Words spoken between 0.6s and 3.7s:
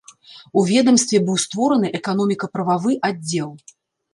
У ведамстве быў створаны эканоміка-прававы аддзел.